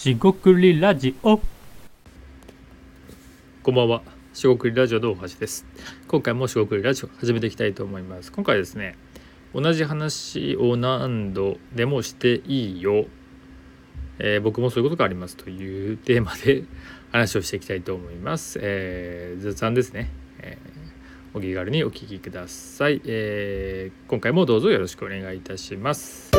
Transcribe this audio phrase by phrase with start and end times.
[0.00, 1.38] しごくりラジオ
[3.62, 4.00] こんばんは。
[4.32, 5.66] しごくりラジオの大橋です。
[6.08, 8.32] 今回もしごくりラジオ始めていきたいと思います。
[8.32, 8.96] 今回ですね、
[9.54, 13.04] 同じ話を何度でもしていいよ。
[14.18, 16.64] えー僕もそういうことがありますというテーマで
[17.12, 18.58] 話をしていきたいと思います。
[18.62, 20.10] えー雑談ですね。
[20.38, 20.80] えー
[21.34, 26.30] お気軽にお聞きください、えー今回もどうぞよろしくお願いいたします。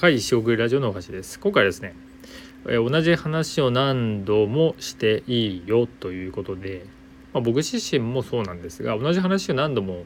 [0.00, 1.38] はい、しごくりラジオのお橋です。
[1.38, 1.94] 今回ですね、
[2.66, 6.86] え同じ話を何度もしていいよということで、
[7.32, 10.04] まあ、僕自身もそうなんですが同じ話を何度も、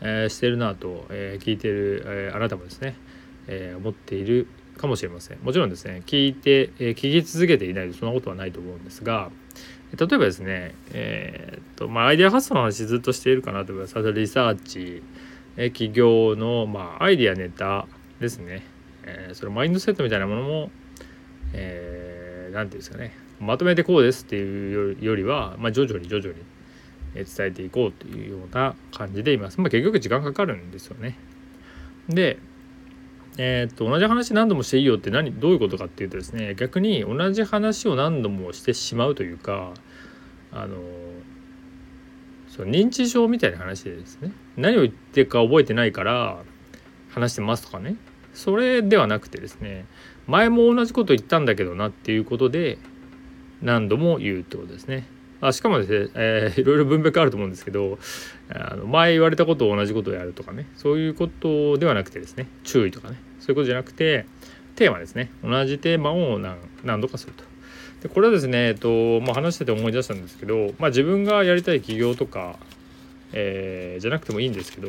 [0.00, 2.94] えーしてるなと、えー聞いてる、えーあなたもですね、
[3.48, 5.38] え思っているかもしれません。
[5.42, 9.30] もちろんですね聞いて、え聞き続けていないとそんなことはないと思うんですが
[9.98, 14.12] 例えばですねえっとまあアイデア発想の話ずっとしているかなと思います。
[14.12, 15.02] リサーチ、
[15.56, 17.88] え企業の、まあ、アイデアネタ
[18.20, 18.62] ですね、
[19.06, 20.70] えーそれマインドセットみたいなものも
[21.52, 26.34] えー、ていうんですかねまとめてこうですっていうよりは、まあ、徐々に徐々に
[27.14, 29.60] 伝えていこうというような感じでいます。
[29.60, 31.16] まあ、結局時間かかるんですよね。
[32.08, 32.38] で、
[33.38, 39.74] えーっと同じ話何度もしていいよって何どういうことかっていうとですね逆に同じ話を何度もしてしまうというか
[40.52, 40.76] あの
[42.48, 46.38] そう認知症みたいな話でですね何を言ってるか覚えてないから
[47.10, 47.96] 話してますとかね
[48.36, 49.86] それではなくてですね
[50.26, 52.78] 前も同じこと言ったんだけどなっていうことで
[53.62, 55.08] 何度も言うってことですね。
[55.40, 57.98] あしかもですね、えーいろいろ分別あると思うんですけど
[58.48, 64.26] あの前言われたことを同じことをやるとかねそういうことではなくてですね注意とかねそういうことじゃなくて
[64.76, 67.44] テーマですね同じテーマを何何度かすると。
[68.02, 72.56] でこれはですね、えっとまあ、話してて思い出したんですけど、まあ、自分がやりたい起業とか、
[73.32, 74.88] えーじゃなくてもいいんですけど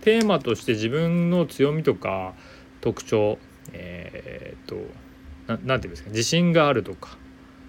[0.00, 2.34] テーマとして自分の強みとか
[2.88, 3.38] 特徴
[3.72, 4.76] えーっと
[5.46, 7.18] ななんていうんですか自信があるとか、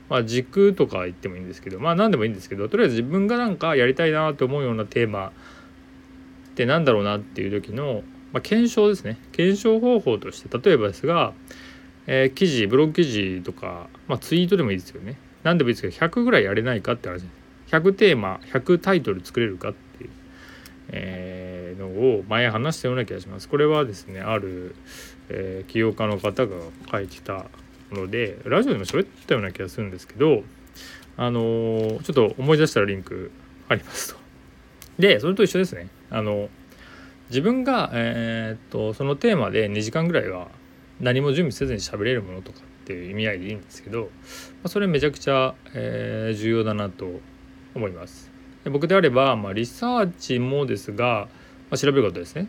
[0.09, 5.31] まあ、軸とか言ってもいいんですけどまあ何でもいいんですけどとりあえず自分がなんかやりたいなと思うようなテーマっ
[6.55, 9.17] てなんだろうなっていう時の、まあ、検証ですね。
[9.33, 11.33] 検証方法として例えばですが、
[12.07, 15.17] えー記事ブログ記事とか、まあ、ツイートでもいいですよね。
[15.43, 17.23] 何でもいいですけど100ぐらいやれないかって話
[17.71, 20.09] 100テーマ100タイトル作れるかっていう、
[20.89, 24.75] えーのを前話したような気がしますこれはですねある、
[25.29, 26.55] えー起業家の方が
[26.91, 27.45] 書いてた
[27.91, 30.43] のでラジオでも喋ったような気がするんですけど
[31.17, 33.31] あのーちょっと思い出したらリンク
[33.67, 34.19] ありますと。
[34.97, 35.87] でそれと一緒ですね。
[36.09, 36.49] あの
[37.29, 40.47] 自分が、えーっとそのテーマで2時間ぐらいは
[40.99, 44.07] 何も準備せずに喋れるものとかっていう意味合いでいいんですけど、ま
[44.63, 47.19] あ、それめちゃくちゃ、えー重要だなと
[47.75, 48.31] 思います。
[48.63, 51.27] で僕であれば、まあ、リサーチもですが、
[51.69, 52.47] まあ、調べることですね。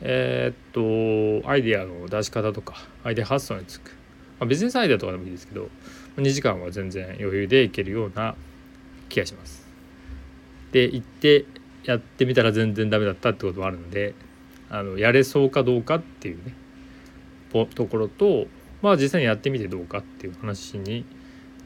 [0.00, 2.74] えーっとアイデアの出し方とか
[3.04, 3.90] アイデア発想につく、
[4.40, 5.68] まあ、ビジネスアイデアとかでもいいですけど
[6.16, 8.34] 2時間は全然余裕でいけるような
[9.08, 9.66] 気がします。
[10.72, 11.44] で行って
[11.84, 14.14] やってみたら全然ダメだったってこともあるので
[14.70, 16.54] あのやれそうかどうかっていうね
[17.52, 18.46] ところと
[18.80, 21.04] まあ実際にやってみてどうかっていう話に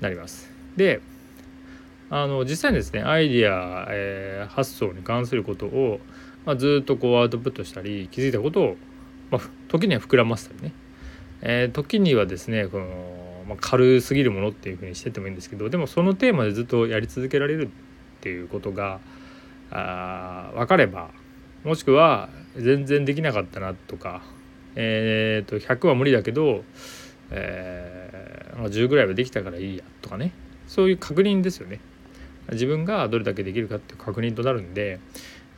[0.00, 0.50] なります。
[0.76, 1.00] で
[2.10, 6.00] あの実際にですねアイディア、えー発想に関することを、
[6.46, 8.76] まあ、ずっとこうアウトプットしたり気づいたことを、
[9.30, 10.72] まあ、時には膨らませたりね、
[11.42, 19.00] えー時にはですねこの、まあ、軽すぎるものっていうふうにしててもいいんですけどでもそのテーマでずっとやり続けられるっていうことが
[19.70, 21.10] あ分かれば
[21.64, 24.22] もしくは全然できなかったなとか、
[24.76, 26.62] えー、と100は無理だけど、
[27.30, 30.32] えー、10ぐらいはできたからいいやとかね。
[30.68, 31.80] そういう確認ですよね。
[32.52, 35.00] 自分がどれだけできるかっていう確認となるんで、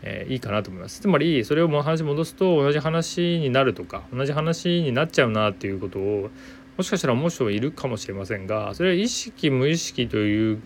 [0.02, 6.30] えーいいかなと思いますつまりそれをもう話戻すと同じ話になるとか同じ話になっちゃうなっていうことを
[6.76, 10.62] もしかしたら思う人もいるかもしれませんがそれは意識無意識という、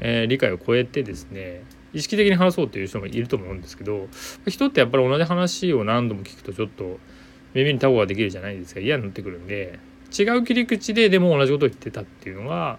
[0.00, 4.08] えー理解を超えてですね意識的に話そうっていう人もいると思うんですけど
[4.46, 6.98] 人ってやっぱり同じ話を何度も聞くとちょっと
[7.54, 9.78] 耳にタコができるじゃないですか嫌になってくるんで
[10.16, 12.78] 違う切り口ででも同じことを言ってたっていうのが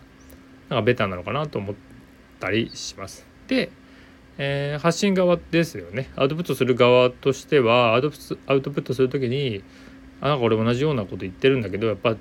[0.70, 1.76] なんかベターなのかなと思っ
[2.40, 3.26] たりします。
[3.48, 3.72] で、
[4.42, 6.10] えー発信側ですよね。
[6.16, 9.62] アウトプットする側としてはアウトプットする時に
[10.22, 12.16] あなんか俺同じようなこと言ってるんだけどやっぱ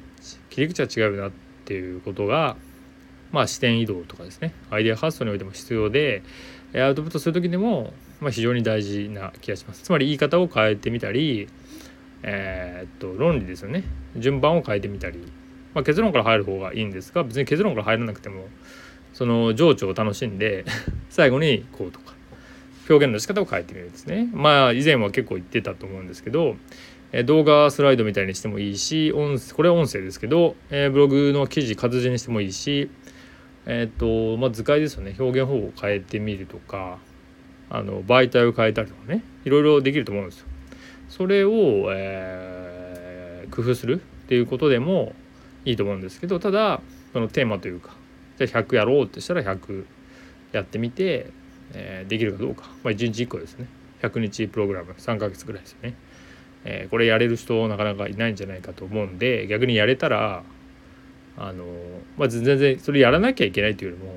[0.50, 1.32] 切り口は違うよなっ
[1.64, 2.56] ていうことが
[3.30, 4.52] まあ視点移動とかですね。
[4.68, 6.22] アイデア発想においても必要で
[6.74, 9.84] アウトプットする時でも、まあ、非常に大事な気がします。
[9.84, 11.48] つまり言い方を変えてみたり
[12.24, 13.84] えーっと論理ですよね。
[14.16, 15.20] 順番を変えてみたり、
[15.72, 18.48] まあ、結論から入る方がいいんですが別に結論から入らなくても
[19.18, 20.64] その情緒を楽しんで
[21.10, 22.14] 最後にこうとか
[22.88, 26.54] 表現の仕方を変えてみるんですねまあ以前は結構言ってたと思うんですけど
[27.10, 32.90] え動画スライドみたいにしてもいいし音これは音声ですけど、えブログの記事活字にしてもいいし
[33.66, 36.98] えっ、とまあ図解ですよね表現方法を変えてみるとか
[37.70, 40.46] あの媒体を変えたりとかねいろいろできると思うんですよ。
[41.08, 45.12] それを、えー、工夫するっていうことでも
[45.64, 46.80] いいと思うんですけどただ
[47.12, 47.96] そのテーマというか
[48.38, 49.84] じゃあ100やろうってしたら100
[50.52, 51.30] やってみて、
[51.74, 53.66] えー、できるかどうか、まあ、1日1個ですね。
[54.02, 54.92] 100日プログラム。
[54.92, 55.94] 3ヶ月ぐらいですよね。
[56.64, 60.42] えー、これやれる人なかなかいないんじゃないかと思うんで逆にやれたら
[61.36, 61.64] あの、
[62.16, 64.12] まあ、全然それやらなきゃいけないというよりも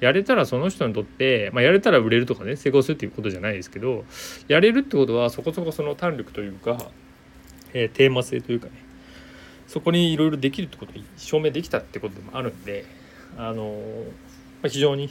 [0.00, 4.04] やれたらその人にとって、まあ、やれたら売れるとかね成功するっていうことじゃないですけど
[4.48, 6.90] やれるってことはそこそこその胆力というか、
[7.72, 8.72] えー、テーマ性というかね
[9.66, 12.84] そこにいろいろできるってこと証明できたってことでもあるんで
[13.36, 13.78] あの、
[14.62, 15.10] ま、非常に、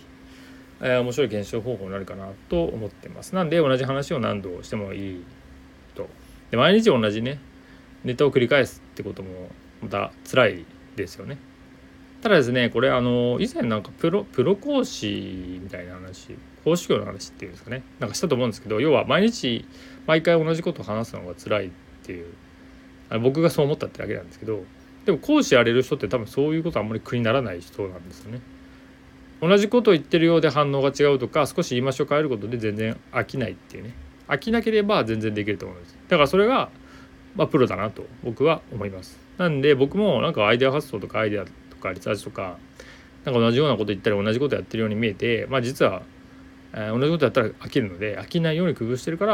[0.81, 3.35] え、面白い検証方法になるかなと思ってます。
[3.35, 5.23] なんで同じ話を何度してもいい
[5.95, 6.09] と。
[6.51, 7.39] で毎日同じね
[8.03, 9.49] ネタを繰り返すってことも
[9.81, 11.37] また辛いですよね。
[12.21, 19.63] ただですねこれあの以前なんかプロプロ講師みたいな話講師業の話っていうんですかねなんかしたと思うんですけど要は毎日
[20.07, 21.69] 毎回同じことを話すのが辛いっ
[22.03, 22.33] ていう
[23.11, 24.63] あ僕がそう思ったってだけなんですけど
[25.05, 28.41] でも講師やれる人って多分そういうことあんまり苦にならない人なんですよね。
[29.41, 33.93] 同じことを言ってるようで反応が違うとか少し言い回しを変えることで全然飽きないっていうね。
[34.27, 35.97] 飽きなければ全然できると思うんです。
[36.07, 36.69] だからそれが
[37.35, 39.19] まあプロだなと僕は思います。
[39.37, 42.57] なんで僕もなんかアイデア発想とかアイデアとかリサーチとか
[43.25, 46.03] なんか同じようなこと言ったり同じことやってるように見えてまあ実は、
[46.73, 49.33] え、同じことやったら飽きるので飽きないように工夫してるから、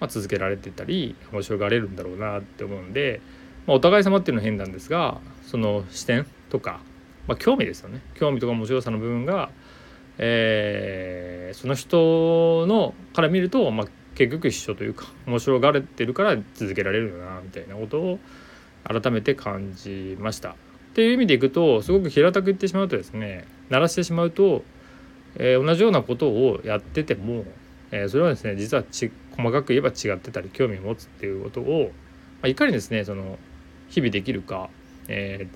[0.00, 3.20] まあ、続けられてたり面白がれるんだろうなって思うんで、
[3.66, 6.80] まあ、お互い様っていうのは変なんですがその視点とか、
[7.26, 9.50] まあ、興味ですよね興味とか面白さの部分が、
[10.18, 18.18] えー、その人のから見ると、まあ、結局一緒というか面白がれてるから続けられるよなみたいなことを
[18.84, 20.50] 改めて感じました。
[20.50, 20.54] っ
[20.94, 24.62] ていう意味でいくとすごく平たく言ってしまうとですね鳴らしてしまうと、
[25.36, 27.44] えー、同じようなことをやってても、
[27.92, 31.92] えー、それはですね実はち細かく言えば違ってたり興味を持つっていうことを、
[32.42, 33.38] まあ、いかにですねその
[33.92, 34.70] 日々できるか、
[35.08, 35.46] え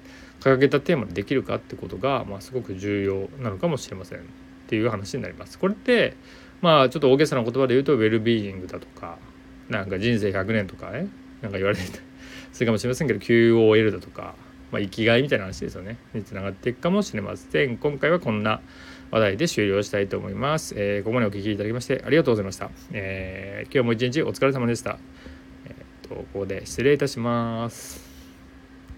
[0.41, 4.23] ー、掲げたテーマでできるかってことが、まあ、すごく重要なのかもしれませんっ
[4.69, 5.59] ていう話になります。
[5.59, 6.15] これって
[6.61, 9.19] まあちょっと大げさな言葉で言うとウェルビーイングだとか
[9.69, 11.09] なんか人生100年とかね
[11.43, 11.83] なんか言われて
[12.53, 14.35] するかもしれませんけど QOL だとか
[14.73, 15.97] まあ、生きがいみたいな話ですよね。
[16.13, 17.77] につながっていくかもしれません。
[17.77, 18.61] 今回はこんな
[19.11, 24.99] 話題で終了したいと思います、えー、ここまでお聴きいただきましてありがとうございました、えー、今日も一日お疲れ様でした。
[25.67, 28.06] えー、っとここで失礼いたします。